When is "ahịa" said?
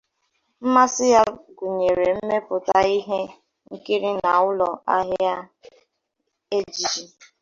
4.93-5.35